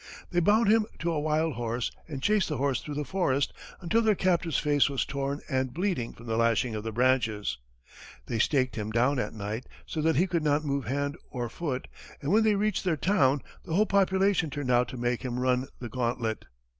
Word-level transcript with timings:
They 0.31 0.39
bound 0.39 0.67
him 0.67 0.87
to 0.97 1.11
a 1.11 1.19
wild 1.19 1.53
horse 1.53 1.91
and 2.07 2.23
chased 2.23 2.49
the 2.49 2.57
horse 2.57 2.81
through 2.81 2.95
the 2.95 3.05
forest 3.05 3.53
until 3.81 4.01
their 4.01 4.15
captive's 4.15 4.57
face 4.57 4.89
was 4.89 5.05
torn 5.05 5.41
and 5.47 5.75
bleeding 5.75 6.11
from 6.13 6.25
the 6.25 6.37
lashing 6.37 6.73
of 6.73 6.83
the 6.83 6.91
branches; 6.91 7.59
they 8.25 8.39
staked 8.39 8.77
him 8.77 8.89
down 8.89 9.19
at 9.19 9.31
night 9.35 9.67
so 9.85 10.01
that 10.01 10.15
he 10.15 10.25
could 10.25 10.41
not 10.43 10.65
move 10.65 10.85
hand 10.85 11.17
or 11.29 11.49
foot, 11.49 11.87
and 12.19 12.31
when 12.31 12.43
they 12.43 12.55
reached 12.55 12.83
their 12.83 12.97
town, 12.97 13.43
the 13.63 13.75
whole 13.75 13.85
population 13.85 14.49
turned 14.49 14.71
out 14.71 14.87
to 14.87 14.97
make 14.97 15.21
him 15.21 15.37
run 15.37 15.67
the 15.77 15.87
gauntlet. 15.87 16.45